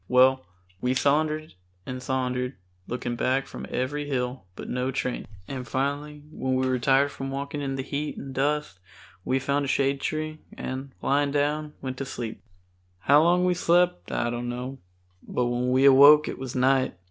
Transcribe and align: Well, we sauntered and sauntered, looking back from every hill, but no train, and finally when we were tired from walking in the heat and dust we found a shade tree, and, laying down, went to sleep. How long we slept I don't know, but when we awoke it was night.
Well, 0.07 0.43
we 0.81 0.95
sauntered 0.95 1.53
and 1.85 2.01
sauntered, 2.01 2.55
looking 2.87 3.15
back 3.15 3.45
from 3.45 3.67
every 3.69 4.07
hill, 4.07 4.45
but 4.55 4.67
no 4.67 4.89
train, 4.89 5.27
and 5.47 5.67
finally 5.67 6.23
when 6.31 6.55
we 6.55 6.67
were 6.67 6.79
tired 6.79 7.11
from 7.11 7.29
walking 7.29 7.61
in 7.61 7.75
the 7.75 7.83
heat 7.83 8.17
and 8.17 8.33
dust 8.33 8.79
we 9.23 9.37
found 9.37 9.65
a 9.65 9.67
shade 9.67 10.01
tree, 10.01 10.39
and, 10.57 10.89
laying 11.03 11.29
down, 11.29 11.73
went 11.83 11.97
to 11.97 12.05
sleep. 12.05 12.41
How 13.01 13.21
long 13.21 13.45
we 13.45 13.53
slept 13.53 14.11
I 14.11 14.31
don't 14.31 14.49
know, 14.49 14.79
but 15.21 15.45
when 15.45 15.69
we 15.69 15.85
awoke 15.85 16.27
it 16.27 16.39
was 16.39 16.55
night. 16.55 16.95